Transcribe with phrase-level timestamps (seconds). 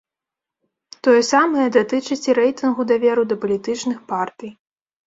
[1.07, 4.51] Тое самае датычыць і рэйтынгу даверу да палітычных партый.